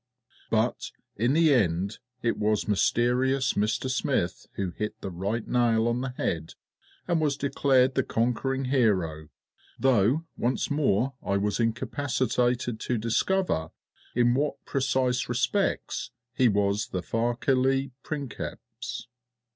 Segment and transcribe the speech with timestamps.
[0.49, 6.01] But, in the end, it was Mysterious Mister SMITH who hit the right nail on
[6.01, 6.55] the head,
[7.07, 9.29] and was declared the conquering hero,
[9.77, 13.69] though once more I was incapacitated to discover
[14.15, 19.07] in what precise respects he was the facile princeps.